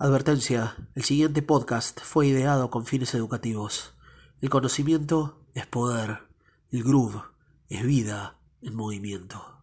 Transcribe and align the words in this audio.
Advertencia, 0.00 0.76
el 0.94 1.02
siguiente 1.02 1.42
podcast 1.42 2.00
fue 2.00 2.28
ideado 2.28 2.70
con 2.70 2.86
fines 2.86 3.14
educativos. 3.14 3.94
El 4.40 4.48
conocimiento 4.48 5.40
es 5.54 5.66
poder, 5.66 6.20
el 6.70 6.84
groove 6.84 7.20
es 7.68 7.82
vida 7.84 8.36
en 8.62 8.76
movimiento. 8.76 9.58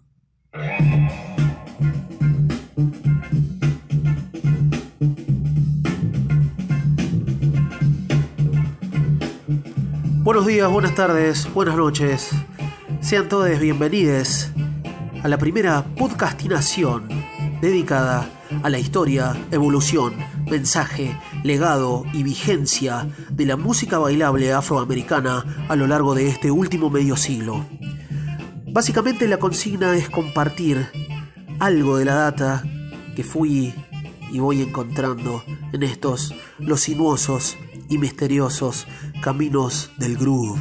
Buenos 10.21 10.45
días, 10.45 10.69
buenas 10.69 10.95
tardes, 10.95 11.53
buenas 11.53 11.77
noches. 11.77 12.31
Sean 12.99 13.29
todos 13.29 13.57
bienvenidos 13.57 14.49
a 15.23 15.29
la 15.29 15.37
primera 15.37 15.85
podcastinación 15.95 17.07
dedicada 17.61 18.34
a 18.63 18.69
la 18.69 18.79
historia, 18.79 19.35
evolución, 19.51 20.13
mensaje, 20.49 21.17
legado 21.43 22.05
y 22.13 22.23
vigencia 22.23 23.07
de 23.29 23.45
la 23.45 23.57
música 23.57 23.97
bailable 23.97 24.53
afroamericana 24.53 25.65
a 25.67 25.75
lo 25.75 25.87
largo 25.87 26.15
de 26.15 26.27
este 26.27 26.51
último 26.51 26.89
medio 26.89 27.15
siglo. 27.15 27.65
Básicamente 28.71 29.27
la 29.27 29.37
consigna 29.37 29.95
es 29.95 30.09
compartir 30.09 30.87
algo 31.59 31.97
de 31.97 32.05
la 32.05 32.15
data 32.15 32.63
que 33.15 33.23
fui 33.23 33.73
y 34.31 34.39
voy 34.39 34.61
encontrando 34.61 35.43
en 35.71 35.83
estos 35.83 36.33
los 36.59 36.81
sinuosos 36.81 37.57
y 37.89 37.97
misteriosos 37.97 38.87
caminos 39.21 39.91
del 39.97 40.17
groove. 40.17 40.59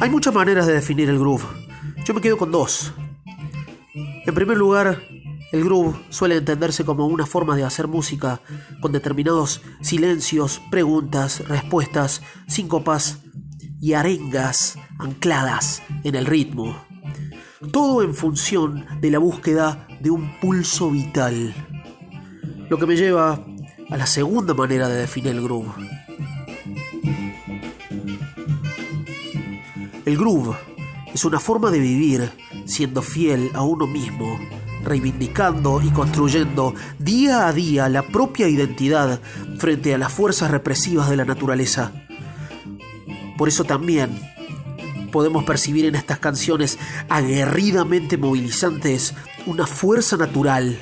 Hay 0.00 0.10
muchas 0.10 0.34
maneras 0.34 0.66
de 0.66 0.74
definir 0.74 1.08
el 1.08 1.18
groove. 1.18 1.61
Yo 2.12 2.16
me 2.16 2.20
quedo 2.20 2.36
con 2.36 2.52
dos. 2.52 2.92
En 3.94 4.34
primer 4.34 4.58
lugar, 4.58 5.00
el 5.50 5.64
groove 5.64 5.98
suele 6.10 6.36
entenderse 6.36 6.84
como 6.84 7.06
una 7.06 7.24
forma 7.24 7.56
de 7.56 7.64
hacer 7.64 7.88
música 7.88 8.42
con 8.82 8.92
determinados 8.92 9.62
silencios, 9.80 10.60
preguntas, 10.70 11.42
respuestas, 11.48 12.20
síncopas 12.46 13.20
y 13.80 13.94
arengas 13.94 14.76
ancladas 14.98 15.82
en 16.04 16.14
el 16.14 16.26
ritmo. 16.26 16.76
Todo 17.72 18.02
en 18.02 18.14
función 18.14 18.84
de 19.00 19.10
la 19.10 19.18
búsqueda 19.18 19.86
de 20.02 20.10
un 20.10 20.38
pulso 20.38 20.90
vital. 20.90 21.54
Lo 22.68 22.76
que 22.76 22.84
me 22.84 22.94
lleva 22.94 23.42
a 23.88 23.96
la 23.96 24.06
segunda 24.06 24.52
manera 24.52 24.86
de 24.86 24.96
definir 24.96 25.30
el 25.30 25.42
groove. 25.42 25.72
El 30.04 30.18
groove 30.18 30.71
es 31.14 31.24
una 31.24 31.40
forma 31.40 31.70
de 31.70 31.78
vivir 31.78 32.32
siendo 32.64 33.02
fiel 33.02 33.50
a 33.54 33.62
uno 33.62 33.86
mismo, 33.86 34.38
reivindicando 34.84 35.80
y 35.82 35.90
construyendo 35.90 36.74
día 36.98 37.46
a 37.46 37.52
día 37.52 37.88
la 37.88 38.02
propia 38.02 38.48
identidad 38.48 39.20
frente 39.58 39.94
a 39.94 39.98
las 39.98 40.12
fuerzas 40.12 40.50
represivas 40.50 41.10
de 41.10 41.16
la 41.16 41.24
naturaleza. 41.24 41.92
Por 43.36 43.48
eso 43.48 43.64
también 43.64 44.18
podemos 45.10 45.44
percibir 45.44 45.84
en 45.84 45.94
estas 45.94 46.18
canciones 46.18 46.78
aguerridamente 47.08 48.16
movilizantes 48.16 49.14
una 49.46 49.66
fuerza 49.66 50.16
natural 50.16 50.78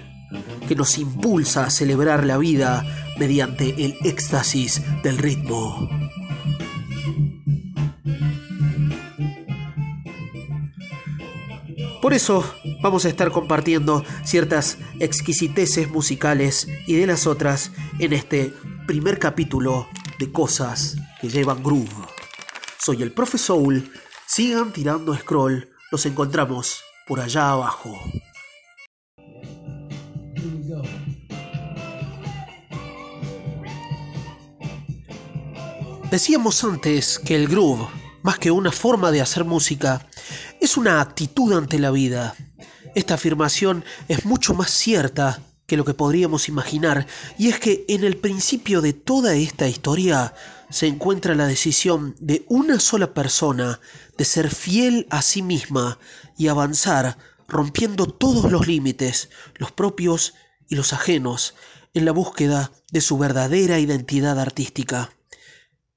que 0.69 0.77
nos 0.77 0.99
impulsa 0.99 1.65
a 1.65 1.71
celebrar 1.71 2.25
la 2.25 2.39
vida 2.39 2.85
mediante 3.19 3.85
el 3.85 3.97
éxtasis 4.05 4.83
del 5.03 5.19
ritmo. 5.19 6.00
Por 12.01 12.15
eso 12.15 12.45
vamos 12.81 13.05
a 13.05 13.11
estar 13.11 13.31
compartiendo 13.31 14.03
ciertas 14.25 14.79
exquisiteces 15.01 15.91
musicales 15.91 16.67
y 16.87 16.95
de 16.95 17.07
las 17.07 17.27
otras 17.27 17.73
en 17.99 18.15
este 18.15 18.55
primer 18.87 19.19
capítulo 19.19 19.87
de 20.19 20.33
cosas 20.33 20.97
que 21.21 21.29
llevan 21.29 21.63
groove. 21.63 21.91
Soy 22.79 23.03
el 23.03 23.13
Profe 23.13 23.37
Soul, 23.37 23.93
sigan 24.27 24.73
tirando 24.73 25.15
scroll, 25.15 25.69
nos 25.93 26.07
encontramos 26.07 26.83
por 27.07 27.21
allá 27.21 27.51
abajo. 27.51 27.95
Decíamos 36.11 36.65
antes 36.65 37.19
que 37.19 37.37
el 37.37 37.47
groove, 37.47 37.87
más 38.23 38.39
que 38.39 38.51
una 38.51 38.73
forma 38.73 39.11
de 39.11 39.21
hacer 39.21 39.45
música, 39.45 40.07
es 40.61 40.77
una 40.77 41.01
actitud 41.01 41.53
ante 41.53 41.79
la 41.79 41.91
vida. 41.91 42.35
Esta 42.95 43.15
afirmación 43.15 43.85
es 44.09 44.25
mucho 44.25 44.55
más 44.55 44.71
cierta 44.71 45.41
que 45.67 45.77
lo 45.77 45.85
que 45.85 45.95
podríamos 45.95 46.49
imaginar, 46.49 47.07
y 47.39 47.49
es 47.49 47.61
que 47.61 47.85
en 47.89 48.03
el 48.03 48.17
principio 48.17 48.81
de 48.81 48.93
toda 48.93 49.35
esta 49.37 49.69
historia 49.69 50.35
se 50.69 50.87
encuentra 50.87 51.35
la 51.35 51.47
decisión 51.47 52.17
de 52.19 52.45
una 52.49 52.81
sola 52.81 53.15
persona 53.15 53.81
de 54.19 54.25
ser 54.25 54.51
fiel 54.51 55.07
a 55.11 55.23
sí 55.23 55.43
misma 55.43 55.99
y 56.37 56.49
avanzar 56.49 57.17
rompiendo 57.47 58.07
todos 58.07 58.51
los 58.51 58.67
límites, 58.67 59.31
los 59.57 59.73
propios 59.73 60.35
y 60.69 60.77
los 60.77 60.93
ajenos, 60.93 61.55
en 61.95 62.05
la 62.05 62.13
búsqueda 62.13 62.73
de 62.93 63.01
su 63.01 63.19
verdadera 63.19 63.79
identidad 63.79 64.39
artística. 64.39 65.11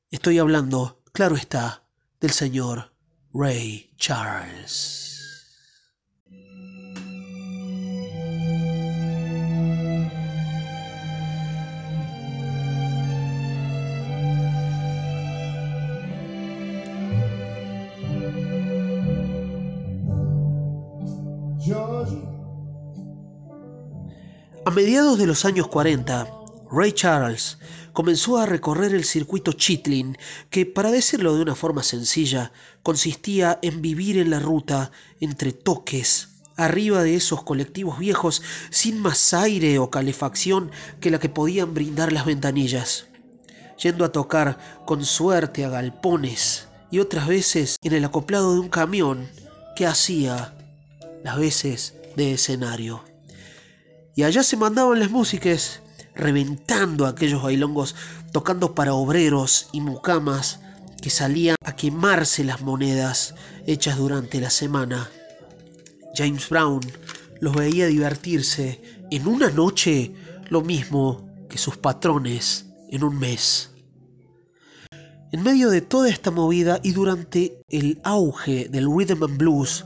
Estoy 0.10 0.40
hablando, 0.40 1.02
claro 1.14 1.36
está, 1.36 1.83
del 2.24 2.32
señor 2.32 2.90
Ray 3.34 3.92
Charles. 3.98 5.10
A 24.66 24.72
mediados 24.72 25.18
de 25.20 25.28
los 25.28 25.44
años 25.44 25.68
40, 25.68 26.43
Ray 26.74 26.92
Charles 26.94 27.60
comenzó 27.94 28.38
a 28.40 28.48
recorrer 28.48 28.96
el 28.96 29.04
circuito 29.04 29.54
Chitlin, 29.54 30.18
que, 30.50 30.66
para 30.66 30.90
decirlo 30.90 31.36
de 31.36 31.44
una 31.44 31.54
forma 31.54 31.84
sencilla, 31.84 32.52
consistía 32.82 33.60
en 33.62 33.84
vivir 33.84 34.18
en 34.18 34.32
la 34.32 34.40
ruta 34.40 34.92
entre 35.20 35.54
toques, 35.54 36.30
arriba 36.58 37.04
de 37.04 37.16
esos 37.16 37.44
colectivos 37.44 38.00
viejos 38.00 38.42
sin 38.72 39.00
más 39.00 39.36
aire 39.36 39.78
o 39.78 39.92
calefacción 39.92 40.72
que 41.00 41.12
la 41.12 41.20
que 41.20 41.30
podían 41.30 41.76
brindar 41.76 42.12
las 42.12 42.26
ventanillas, 42.26 43.06
yendo 43.80 44.04
a 44.04 44.12
tocar 44.12 44.58
con 44.86 45.06
suerte 45.06 45.66
a 45.66 45.70
galpones 45.70 46.68
y 46.90 46.98
otras 47.00 47.28
veces 47.28 47.78
en 47.84 47.94
el 47.94 48.06
acoplado 48.06 48.54
de 48.54 48.60
un 48.60 48.70
camión 48.70 49.30
que 49.76 49.86
hacía 49.86 50.56
las 51.24 51.38
veces 51.38 51.94
de 52.16 52.34
escenario. 52.34 53.04
Y 54.16 54.24
allá 54.24 54.42
se 54.42 54.58
mandaban 54.58 55.00
las 55.00 55.12
músicas 55.12 55.83
reventando 56.16 57.06
aquellos 57.06 57.42
bailongos, 57.42 57.96
tocando 58.32 58.76
para 58.76 58.94
obreros 58.94 59.70
y 59.72 59.82
mucamas 59.82 60.60
que 61.02 61.10
salían 61.10 61.56
a 61.66 61.76
quemarse 61.76 62.44
las 62.44 62.62
monedas 62.62 63.36
hechas 63.68 63.98
durante 63.98 64.40
la 64.40 64.50
semana. 64.50 65.10
James 66.16 66.48
Brown 66.50 66.82
los 67.42 67.56
veía 67.56 67.88
divertirse 67.88 68.82
en 69.12 69.28
una 69.28 69.50
noche 69.50 70.14
lo 70.50 70.62
mismo 70.62 71.30
que 71.50 71.58
sus 71.58 71.78
patrones 71.78 72.68
en 72.90 73.04
un 73.04 73.20
mes. 73.20 73.72
En 75.32 75.42
medio 75.42 75.72
de 75.72 75.82
toda 75.82 76.10
esta 76.10 76.30
movida 76.30 76.80
y 76.84 76.92
durante 76.92 77.60
el 77.70 78.00
auge 78.04 78.70
del 78.70 78.86
rhythm 78.88 79.24
and 79.24 79.38
blues, 79.38 79.84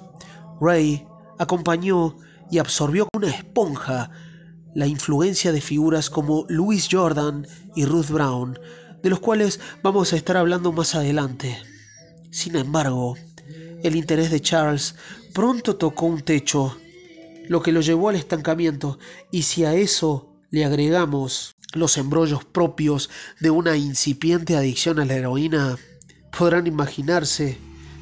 Ray 0.60 1.08
acompañó 1.40 2.18
y 2.52 2.58
absorbió 2.58 3.08
con 3.12 3.24
una 3.24 3.34
esponja 3.34 4.12
la 4.78 4.86
influencia 4.86 5.52
de 5.52 5.60
figuras 5.60 6.12
como 6.12 6.46
Louis 6.50 6.88
Jordan 6.92 7.48
y 7.76 7.86
Ruth 7.86 8.10
Brown, 8.10 8.60
de 9.02 9.10
los 9.10 9.20
cuales 9.20 9.60
vamos 9.82 10.14
a 10.14 10.18
estar 10.18 10.38
hablando 10.38 10.72
más 10.72 10.94
adelante. 10.94 11.58
Sin 12.30 12.56
embargo, 12.56 13.18
el 13.82 13.96
interés 13.96 14.30
de 14.30 14.40
Charles 14.40 14.94
pronto 15.34 15.78
tocó 15.78 16.06
un 16.06 16.22
techo, 16.22 16.78
lo 17.48 17.64
que 17.64 17.72
lo 17.72 17.82
llevó 17.82 18.10
al 18.10 18.18
estancamiento, 18.18 19.00
y 19.32 19.42
si 19.42 19.66
a 19.66 19.74
eso 19.74 20.32
le 20.52 20.64
agregamos 20.64 21.56
los 21.74 21.98
embrollos 21.98 22.46
propios 22.46 23.10
de 23.40 23.50
una 23.50 23.78
incipiente 23.78 24.56
adicción 24.56 25.00
a 25.00 25.06
la 25.06 25.16
heroína, 25.16 25.76
podrán 26.38 26.68
imaginarse 26.68 27.58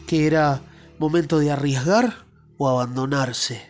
que 0.08 0.28
era 0.28 0.62
momento 1.00 1.40
de 1.40 1.52
arriesgar 1.52 2.26
o 2.58 2.68
abandonarse. 2.68 3.62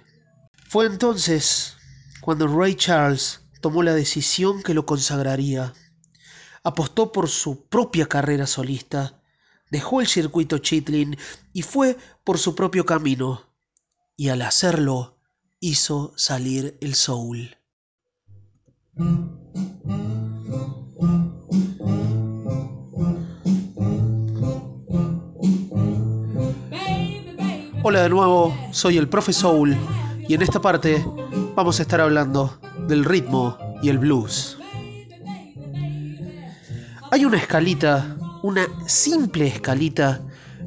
Fue 0.68 0.88
entonces 0.88 1.75
cuando 2.22 2.48
Ray 2.48 2.76
Charles 2.76 3.42
tomó 3.62 3.84
la 3.84 3.94
decisión 3.94 4.62
que 4.64 4.74
lo 4.74 4.86
consagraría. 4.86 5.74
Apostó 6.64 7.12
por 7.12 7.30
su 7.30 7.68
propia 7.68 8.08
carrera 8.08 8.48
solista, 8.48 9.22
dejó 9.70 10.02
el 10.02 10.08
circuito 10.08 10.58
Chitlin 10.58 11.18
y 11.54 11.62
fue 11.62 11.98
por 12.24 12.38
su 12.38 12.56
propio 12.56 12.86
camino. 12.86 13.42
Y 14.18 14.30
al 14.30 14.42
hacerlo, 14.42 15.18
hizo 15.60 16.14
salir 16.16 16.78
el 16.82 16.96
soul. 16.96 17.58
Hola 27.84 28.02
de 28.02 28.10
nuevo, 28.10 28.58
soy 28.72 28.98
el 28.98 29.08
profe 29.08 29.32
Soul 29.32 29.78
y 30.28 30.34
en 30.34 30.42
esta 30.42 30.60
parte 30.60 31.06
vamos 31.56 31.80
a 31.80 31.84
estar 31.84 32.02
hablando 32.02 32.60
del 32.88 33.06
ritmo 33.06 33.58
y 33.82 33.90
el 33.90 33.98
blues. 33.98 34.58
Hay 37.12 37.24
una 37.24 37.38
escalita, 37.38 38.18
una 38.44 38.68
simple 38.88 39.48
escalita 39.48 40.22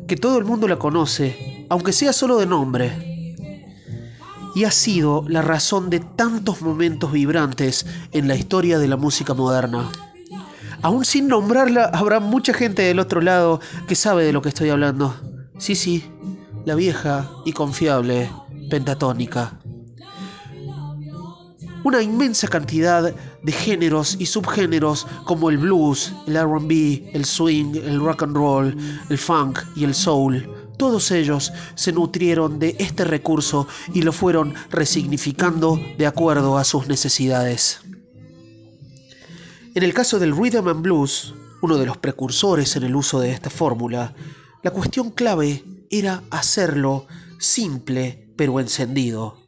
que 0.06 0.16
todo 0.16 0.38
el 0.38 0.46
mundo 0.46 0.66
la 0.66 0.78
conoce, 0.78 1.66
aunque 1.68 1.92
sea 1.92 2.14
solo 2.14 2.38
de 2.38 2.46
nombre. 2.46 3.36
Y 4.54 4.64
ha 4.64 4.70
sido 4.70 5.24
la 5.28 5.42
razón 5.42 5.90
de 5.90 6.00
tantos 6.00 6.62
momentos 6.62 7.12
vibrantes 7.12 7.84
en 8.12 8.26
la 8.26 8.34
historia 8.34 8.78
de 8.78 8.88
la 8.88 8.96
música 8.96 9.34
moderna. 9.34 9.90
Aún 10.80 11.04
sin 11.04 11.28
nombrarla, 11.28 11.84
habrá 11.92 12.18
mucha 12.18 12.54
gente 12.54 12.82
del 12.82 12.98
otro 12.98 13.20
lado 13.20 13.60
que 13.86 13.94
sabe 13.94 14.24
de 14.24 14.32
lo 14.32 14.40
que 14.40 14.48
estoy 14.48 14.70
hablando. 14.70 15.14
Sí, 15.58 15.74
sí, 15.74 16.04
la 16.64 16.74
vieja 16.74 17.28
y 17.44 17.52
confiable 17.52 18.30
pentatónica. 18.70 19.58
Una 21.84 22.02
inmensa 22.02 22.48
cantidad 22.48 23.14
de 23.42 23.52
géneros 23.52 24.16
y 24.18 24.26
subgéneros 24.26 25.06
como 25.24 25.48
el 25.48 25.58
blues, 25.58 26.12
el 26.26 26.42
RB, 26.42 27.14
el 27.14 27.24
swing, 27.24 27.76
el 27.76 28.00
rock 28.00 28.24
and 28.24 28.36
roll, 28.36 28.76
el 29.08 29.18
funk 29.18 29.60
y 29.76 29.84
el 29.84 29.94
soul, 29.94 30.48
todos 30.78 31.10
ellos 31.10 31.52
se 31.74 31.92
nutrieron 31.92 32.60
de 32.60 32.76
este 32.78 33.04
recurso 33.04 33.66
y 33.92 34.02
lo 34.02 34.12
fueron 34.12 34.54
resignificando 34.70 35.78
de 35.98 36.06
acuerdo 36.06 36.56
a 36.56 36.64
sus 36.64 36.86
necesidades. 36.86 37.80
En 39.74 39.82
el 39.82 39.92
caso 39.92 40.18
del 40.20 40.36
rhythm 40.36 40.68
and 40.68 40.82
blues, 40.82 41.34
uno 41.62 41.76
de 41.76 41.86
los 41.86 41.98
precursores 41.98 42.76
en 42.76 42.84
el 42.84 42.94
uso 42.94 43.18
de 43.18 43.32
esta 43.32 43.50
fórmula, 43.50 44.14
la 44.62 44.70
cuestión 44.70 45.10
clave 45.10 45.64
era 45.90 46.22
hacerlo 46.30 47.06
simple 47.38 48.28
pero 48.36 48.60
encendido. 48.60 49.47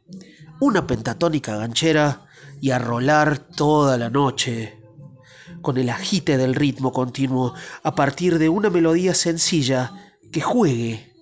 Una 0.61 0.85
pentatónica 0.85 1.57
ganchera 1.57 2.27
y 2.61 2.69
a 2.69 2.77
rolar 2.77 3.39
toda 3.39 3.97
la 3.97 4.11
noche, 4.11 4.79
con 5.63 5.79
el 5.79 5.89
agite 5.89 6.37
del 6.37 6.53
ritmo 6.53 6.93
continuo 6.93 7.55
a 7.81 7.95
partir 7.95 8.37
de 8.37 8.47
una 8.47 8.69
melodía 8.69 9.15
sencilla 9.15 9.91
que 10.31 10.41
juegue 10.41 11.15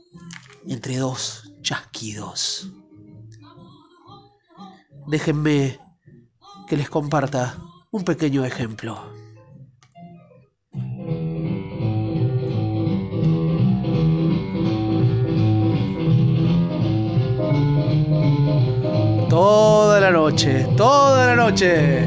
entre 0.68 0.98
dos 0.98 1.54
chasquidos. 1.62 2.70
Déjenme 5.08 5.80
que 6.68 6.76
les 6.76 6.90
comparta 6.90 7.58
un 7.92 8.04
pequeño 8.04 8.44
ejemplo. 8.44 9.19
Toda 19.42 20.02
la 20.02 20.12
noche, 20.12 20.68
toda 20.76 21.28
la 21.28 21.34
noche. 21.34 22.00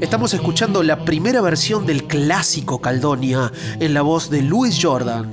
Estamos 0.00 0.32
escuchando 0.32 0.82
la 0.82 1.04
primera 1.04 1.42
versión 1.42 1.84
del 1.84 2.04
clásico 2.04 2.80
Caldonia 2.80 3.52
en 3.80 3.92
la 3.92 4.00
voz 4.00 4.30
de 4.30 4.40
Louis 4.40 4.78
Jordan. 4.80 5.30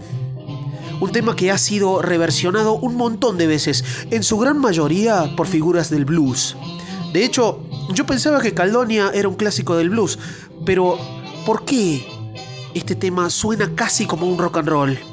Un 0.99 1.11
tema 1.13 1.37
que 1.37 1.51
ha 1.51 1.57
sido 1.57 2.01
reversionado 2.01 2.73
un 2.73 2.97
montón 2.97 3.37
de 3.37 3.47
veces, 3.47 3.85
en 4.11 4.23
su 4.23 4.37
gran 4.37 4.59
mayoría 4.59 5.33
por 5.37 5.47
figuras 5.47 5.89
del 5.89 6.03
blues. 6.03 6.57
De 7.13 7.23
hecho, 7.23 7.63
yo 7.93 8.05
pensaba 8.05 8.41
que 8.41 8.53
Caldonia 8.53 9.09
era 9.13 9.29
un 9.29 9.35
clásico 9.35 9.77
del 9.77 9.89
blues, 9.89 10.19
pero 10.65 10.97
¿por 11.45 11.63
qué 11.63 12.05
este 12.73 12.95
tema 12.95 13.29
suena 13.29 13.73
casi 13.73 14.05
como 14.05 14.27
un 14.27 14.37
rock 14.37 14.57
and 14.57 14.67
roll? 14.67 15.12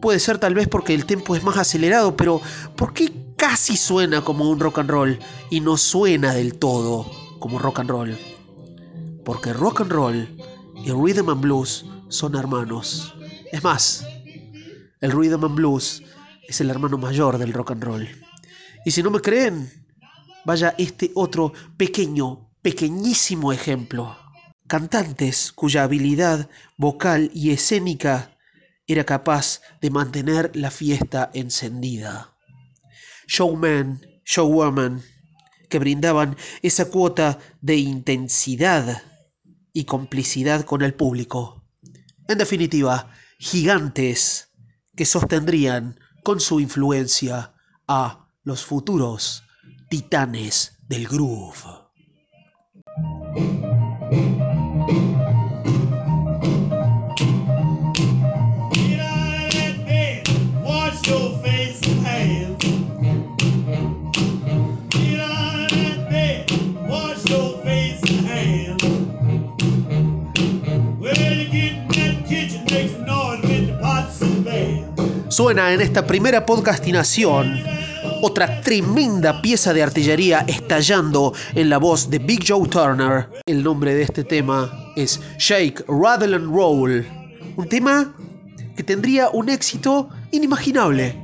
Puede 0.00 0.20
ser 0.20 0.38
tal 0.38 0.54
vez 0.54 0.68
porque 0.68 0.94
el 0.94 1.06
tempo 1.06 1.34
es 1.34 1.42
más 1.42 1.56
acelerado, 1.56 2.16
pero 2.16 2.40
¿por 2.76 2.92
qué 2.94 3.12
casi 3.36 3.76
suena 3.76 4.22
como 4.22 4.48
un 4.48 4.60
rock 4.60 4.78
and 4.78 4.90
roll 4.90 5.18
y 5.50 5.60
no 5.60 5.76
suena 5.76 6.34
del 6.34 6.58
todo 6.58 7.10
como 7.40 7.58
rock 7.58 7.80
and 7.80 7.90
roll? 7.90 8.18
Porque 9.24 9.52
rock 9.52 9.80
and 9.80 9.92
roll 9.92 10.28
y 10.84 10.90
rhythm 10.92 11.30
and 11.30 11.40
blues 11.40 11.84
son 12.08 12.36
hermanos. 12.36 13.14
Es 13.50 13.62
más, 13.64 14.06
el 15.00 15.12
rhythm 15.12 15.44
and 15.44 15.56
blues 15.56 16.02
es 16.48 16.60
el 16.60 16.70
hermano 16.70 16.96
mayor 16.96 17.38
del 17.38 17.52
rock 17.52 17.72
and 17.72 17.82
roll. 17.82 18.08
Y 18.84 18.92
si 18.92 19.02
no 19.02 19.10
me 19.10 19.20
creen, 19.20 19.70
vaya 20.44 20.74
este 20.78 21.10
otro 21.14 21.52
pequeño, 21.76 22.48
pequeñísimo 22.62 23.52
ejemplo. 23.52 24.16
Cantantes 24.68 25.52
cuya 25.52 25.82
habilidad 25.82 26.48
vocal 26.76 27.30
y 27.34 27.50
escénica 27.50 28.37
era 28.88 29.04
capaz 29.04 29.60
de 29.80 29.90
mantener 29.90 30.50
la 30.54 30.70
fiesta 30.70 31.30
encendida. 31.34 32.34
Showman, 33.28 34.00
showwoman, 34.24 35.02
que 35.68 35.78
brindaban 35.78 36.36
esa 36.62 36.90
cuota 36.90 37.38
de 37.60 37.76
intensidad 37.76 39.02
y 39.72 39.84
complicidad 39.84 40.64
con 40.64 40.82
el 40.82 40.94
público. 40.94 41.62
En 42.26 42.38
definitiva, 42.38 43.10
gigantes 43.38 44.48
que 44.96 45.04
sostendrían 45.04 46.00
con 46.24 46.40
su 46.40 46.58
influencia 46.58 47.54
a 47.86 48.28
los 48.42 48.64
futuros 48.64 49.44
titanes 49.88 50.78
del 50.88 51.06
groove. 51.06 51.87
Suena 75.38 75.72
en 75.72 75.80
esta 75.80 76.04
primera 76.04 76.44
podcastinación 76.44 77.62
otra 78.22 78.60
tremenda 78.60 79.40
pieza 79.40 79.72
de 79.72 79.84
artillería 79.84 80.44
estallando 80.48 81.32
en 81.54 81.70
la 81.70 81.78
voz 81.78 82.10
de 82.10 82.18
Big 82.18 82.44
Joe 82.44 82.68
Turner. 82.68 83.28
El 83.46 83.62
nombre 83.62 83.94
de 83.94 84.02
este 84.02 84.24
tema 84.24 84.68
es 84.96 85.20
Shake, 85.38 85.84
Rattle 85.86 86.34
and 86.34 86.52
Roll. 86.52 87.06
Un 87.54 87.68
tema 87.68 88.16
que 88.76 88.82
tendría 88.82 89.28
un 89.28 89.48
éxito 89.48 90.08
inimaginable. 90.32 91.14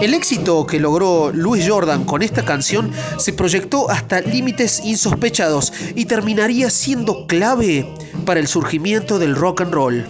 El 0.00 0.12
éxito 0.12 0.66
que 0.66 0.78
logró 0.78 1.32
Louis 1.32 1.66
Jordan 1.66 2.04
con 2.04 2.22
esta 2.22 2.44
canción 2.44 2.92
se 3.16 3.32
proyectó 3.32 3.90
hasta 3.90 4.20
límites 4.20 4.82
insospechados 4.84 5.72
y 5.94 6.04
terminaría 6.04 6.68
siendo 6.68 7.26
clave 7.26 7.88
para 8.26 8.38
el 8.38 8.46
surgimiento 8.46 9.18
del 9.18 9.34
rock 9.34 9.62
and 9.62 9.72
roll. 9.72 10.06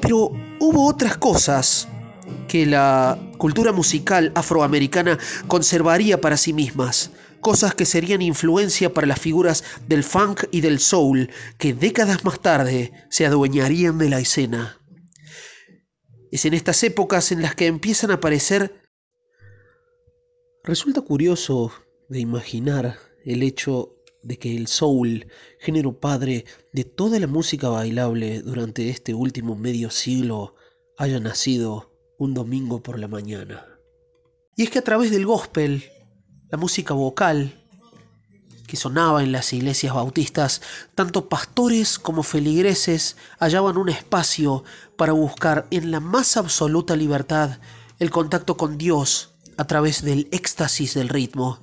Pero 0.00 0.32
hubo 0.60 0.86
otras 0.86 1.18
cosas 1.18 1.88
que 2.48 2.64
la 2.64 3.18
cultura 3.36 3.70
musical 3.70 4.32
afroamericana 4.34 5.18
conservaría 5.46 6.22
para 6.22 6.38
sí 6.38 6.54
mismas, 6.54 7.10
cosas 7.42 7.74
que 7.74 7.84
serían 7.84 8.22
influencia 8.22 8.94
para 8.94 9.06
las 9.06 9.20
figuras 9.20 9.62
del 9.88 10.04
funk 10.04 10.44
y 10.50 10.62
del 10.62 10.80
soul 10.80 11.28
que 11.58 11.74
décadas 11.74 12.24
más 12.24 12.40
tarde 12.40 12.92
se 13.10 13.26
adueñarían 13.26 13.98
de 13.98 14.08
la 14.08 14.20
escena. 14.20 14.78
Es 16.34 16.44
en 16.44 16.52
estas 16.52 16.82
épocas 16.82 17.30
en 17.30 17.42
las 17.42 17.54
que 17.54 17.68
empiezan 17.68 18.10
a 18.10 18.14
aparecer... 18.14 18.82
Resulta 20.64 21.00
curioso 21.00 21.70
de 22.08 22.18
imaginar 22.18 22.98
el 23.24 23.44
hecho 23.44 23.94
de 24.24 24.36
que 24.36 24.56
el 24.56 24.66
soul, 24.66 25.28
género 25.60 26.00
padre 26.00 26.44
de 26.72 26.82
toda 26.82 27.20
la 27.20 27.28
música 27.28 27.68
bailable 27.68 28.42
durante 28.42 28.90
este 28.90 29.14
último 29.14 29.54
medio 29.54 29.90
siglo, 29.90 30.56
haya 30.98 31.20
nacido 31.20 31.92
un 32.18 32.34
domingo 32.34 32.82
por 32.82 32.98
la 32.98 33.06
mañana. 33.06 33.68
Y 34.56 34.64
es 34.64 34.70
que 34.70 34.80
a 34.80 34.84
través 34.84 35.12
del 35.12 35.26
gospel, 35.26 35.84
la 36.50 36.58
música 36.58 36.94
vocal, 36.94 37.63
sonaba 38.76 39.22
en 39.22 39.32
las 39.32 39.52
iglesias 39.52 39.94
bautistas, 39.94 40.62
tanto 40.94 41.28
pastores 41.28 41.98
como 41.98 42.22
feligreses 42.22 43.16
hallaban 43.38 43.76
un 43.76 43.88
espacio 43.88 44.64
para 44.96 45.12
buscar 45.12 45.66
en 45.70 45.90
la 45.90 46.00
más 46.00 46.36
absoluta 46.36 46.96
libertad 46.96 47.58
el 47.98 48.10
contacto 48.10 48.56
con 48.56 48.78
Dios 48.78 49.30
a 49.56 49.64
través 49.64 50.02
del 50.02 50.28
éxtasis 50.32 50.94
del 50.94 51.08
ritmo. 51.08 51.58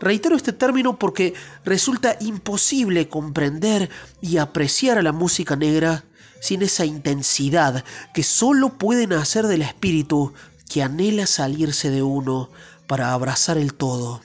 Reitero 0.00 0.36
este 0.36 0.52
término 0.52 0.98
porque 0.98 1.34
resulta 1.64 2.16
imposible 2.20 3.08
comprender 3.08 3.90
y 4.20 4.38
apreciar 4.38 4.98
a 4.98 5.02
la 5.02 5.12
música 5.12 5.56
negra 5.56 6.04
sin 6.40 6.62
esa 6.62 6.84
intensidad 6.84 7.84
que 8.12 8.22
solo 8.22 8.76
puede 8.76 9.06
nacer 9.06 9.46
del 9.46 9.62
espíritu 9.62 10.34
que 10.68 10.82
anhela 10.82 11.26
salirse 11.26 11.90
de 11.90 12.02
uno 12.02 12.50
para 12.86 13.12
abrazar 13.12 13.56
el 13.56 13.72
todo. 13.74 14.20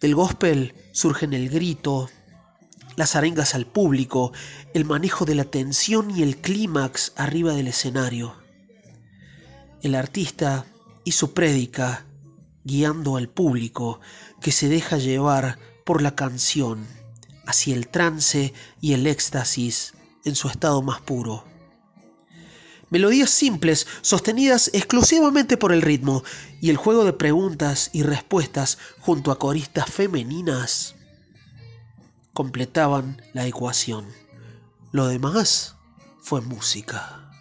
Del 0.00 0.14
gospel 0.14 0.74
surgen 0.92 1.32
el 1.32 1.48
grito, 1.48 2.08
las 2.96 3.16
arengas 3.16 3.54
al 3.54 3.66
público, 3.66 4.32
el 4.74 4.84
manejo 4.84 5.24
de 5.24 5.34
la 5.34 5.44
tensión 5.44 6.10
y 6.16 6.22
el 6.22 6.36
clímax 6.38 7.12
arriba 7.16 7.52
del 7.52 7.68
escenario. 7.68 8.34
El 9.82 9.94
artista 9.94 10.66
su 11.12 11.32
prédica 11.32 12.04
guiando 12.64 13.16
al 13.16 13.28
público 13.28 14.00
que 14.40 14.52
se 14.52 14.68
deja 14.68 14.98
llevar 14.98 15.58
por 15.84 16.02
la 16.02 16.14
canción 16.14 16.86
hacia 17.46 17.74
el 17.74 17.88
trance 17.88 18.52
y 18.80 18.92
el 18.92 19.06
éxtasis 19.06 19.94
en 20.24 20.34
su 20.34 20.48
estado 20.48 20.82
más 20.82 21.00
puro. 21.00 21.44
Melodías 22.90 23.30
simples, 23.30 23.86
sostenidas 24.00 24.70
exclusivamente 24.72 25.56
por 25.56 25.72
el 25.72 25.82
ritmo, 25.82 26.24
y 26.60 26.70
el 26.70 26.76
juego 26.76 27.04
de 27.04 27.12
preguntas 27.12 27.90
y 27.92 28.02
respuestas 28.02 28.78
junto 29.00 29.30
a 29.30 29.38
coristas 29.38 29.90
femeninas 29.90 30.94
completaban 32.38 33.20
la 33.32 33.46
ecuación. 33.46 34.06
Lo 34.92 35.08
demás 35.08 35.74
fue 36.20 36.40
música. 36.40 37.32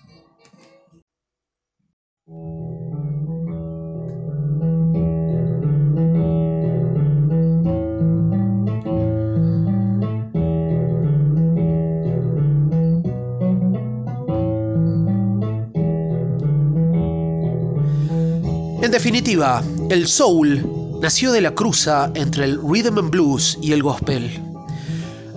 Definitiva, 18.97 19.63
el 19.91 20.07
soul 20.07 20.99
nació 20.99 21.31
de 21.31 21.41
la 21.41 21.53
cruza 21.53 22.11
entre 22.15 22.45
el 22.45 22.59
rhythm 22.59 22.97
and 22.97 23.11
blues 23.11 23.55
y 23.61 23.71
el 23.71 23.83
gospel. 23.83 24.27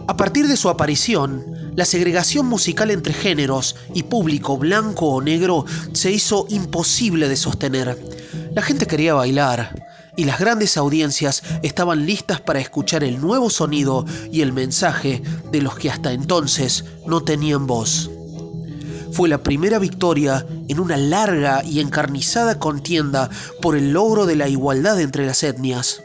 A 0.08 0.16
partir 0.16 0.48
de 0.48 0.56
su 0.56 0.70
aparición, 0.70 1.44
la 1.76 1.84
segregación 1.84 2.46
musical 2.46 2.90
entre 2.90 3.12
géneros 3.12 3.76
y 3.92 4.04
público 4.04 4.56
blanco 4.56 5.08
o 5.08 5.20
negro 5.20 5.66
se 5.92 6.10
hizo 6.10 6.46
imposible 6.48 7.28
de 7.28 7.36
sostener. 7.36 8.02
La 8.54 8.62
gente 8.62 8.86
quería 8.86 9.12
bailar 9.12 9.86
y 10.16 10.24
las 10.24 10.40
grandes 10.40 10.78
audiencias 10.78 11.42
estaban 11.62 12.06
listas 12.06 12.40
para 12.40 12.60
escuchar 12.60 13.04
el 13.04 13.20
nuevo 13.20 13.50
sonido 13.50 14.06
y 14.32 14.40
el 14.40 14.54
mensaje 14.54 15.22
de 15.52 15.60
los 15.60 15.76
que 15.76 15.90
hasta 15.90 16.12
entonces 16.12 16.86
no 17.06 17.20
tenían 17.24 17.66
voz 17.66 18.10
fue 19.12 19.28
la 19.28 19.42
primera 19.42 19.78
victoria 19.78 20.46
en 20.68 20.80
una 20.80 20.96
larga 20.96 21.62
y 21.64 21.80
encarnizada 21.80 22.58
contienda 22.58 23.30
por 23.60 23.76
el 23.76 23.92
logro 23.92 24.26
de 24.26 24.36
la 24.36 24.48
igualdad 24.48 25.00
entre 25.00 25.26
las 25.26 25.42
etnias, 25.42 26.02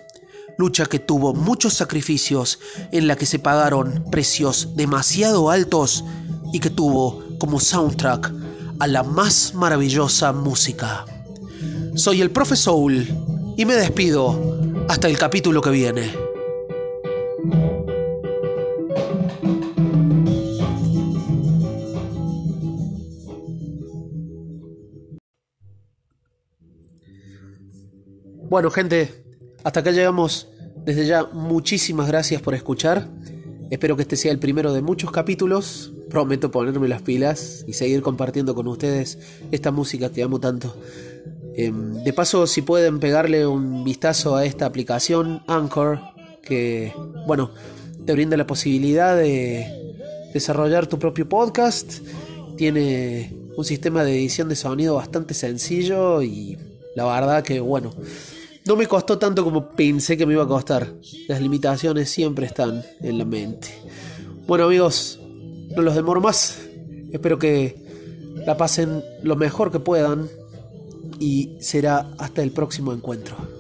lucha 0.58 0.86
que 0.86 1.00
tuvo 1.00 1.34
muchos 1.34 1.74
sacrificios 1.74 2.60
en 2.92 3.08
la 3.08 3.16
que 3.16 3.26
se 3.26 3.40
pagaron 3.40 4.06
precios 4.12 4.76
demasiado 4.76 5.50
altos 5.50 6.04
y 6.54 6.60
que 6.60 6.70
tuvo 6.70 7.24
como 7.40 7.60
soundtrack 7.60 8.32
a 8.80 8.88
la 8.88 9.04
más 9.04 9.54
maravillosa 9.54 10.34
música. 10.34 11.06
Soy 11.96 12.22
el 12.22 12.32
Profe 12.32 12.56
Soul 12.56 13.08
y 13.58 13.66
me 13.66 13.76
despido 13.76 14.58
hasta 14.90 15.08
el 15.08 15.18
capítulo 15.18 15.62
que 15.62 15.70
viene. 15.70 16.25
Bueno, 28.48 28.70
gente, 28.70 29.24
hasta 29.64 29.80
acá 29.80 29.92
llegamos. 29.92 30.48
Desde 30.86 31.08
ya, 31.08 31.26
muchísimas 31.26 32.08
gracias 32.08 32.44
por 32.44 32.54
escuchar. 32.54 33.08
Espero 33.72 33.96
que 33.96 34.04
este 34.04 34.16
sea 34.16 34.32
el 34.32 34.38
primero 34.38 34.72
de 34.72 34.84
muchos 34.84 35.12
capítulos. 35.12 35.94
Prometo 36.12 36.52
ponerme 36.52 36.88
las 36.88 37.02
pilas 37.02 37.66
y 37.68 37.74
seguir 37.74 38.04
compartiendo 38.04 38.54
con 38.54 38.68
ustedes 38.68 39.18
esta 39.50 39.72
música 39.72 40.12
que 40.12 40.22
amo 40.22 40.40
tanto. 40.40 40.76
Em, 41.56 42.04
de 42.04 42.14
paso, 42.14 42.46
si 42.46 42.62
pueden 42.62 43.00
pegarle 43.00 43.48
un 43.48 43.84
vistazo 43.84 44.36
a 44.36 44.46
esta 44.46 44.68
aplicación, 44.68 45.42
Anchor, 45.48 46.00
que, 46.44 46.94
bueno, 47.26 47.50
te 48.06 48.14
brinda 48.14 48.38
la 48.38 48.46
posibilidad 48.46 49.18
de 49.18 49.66
desarrollar 50.36 50.86
tu 50.86 51.00
propio 51.00 51.28
podcast. 51.28 51.94
Tiene 52.58 53.36
un 53.58 53.66
sistema 53.66 54.04
de 54.04 54.12
edición 54.20 54.50
de 54.50 54.56
sonido 54.56 54.94
bastante 54.94 55.34
sencillo 55.34 56.22
y 56.22 56.60
la 56.96 57.06
verdad 57.06 57.44
que, 57.44 57.60
bueno, 57.60 57.92
no 58.66 58.76
me 58.76 58.88
costó 58.88 59.18
tanto 59.18 59.44
como 59.44 59.70
pensé 59.70 60.18
que 60.18 60.26
me 60.26 60.34
iba 60.34 60.44
a 60.44 60.48
costar. 60.48 60.94
Las 61.28 61.42
limitaciones 61.42 62.10
siempre 62.10 62.48
están 62.48 62.84
en 63.00 63.18
la 63.18 63.26
mente. 63.26 63.70
Bueno 64.48 64.66
amigos, 64.66 65.20
no 65.76 65.82
los 65.82 65.96
demoro 65.96 66.20
más. 66.20 66.60
Espero 67.12 67.38
que 67.38 67.76
la 68.46 68.58
pasen 68.58 69.04
lo 69.24 69.36
mejor 69.36 69.72
que 69.72 69.80
puedan 69.80 70.30
y 71.20 71.58
será 71.60 72.12
hasta 72.18 72.42
el 72.42 72.52
próximo 72.52 72.92
encuentro. 72.92 73.55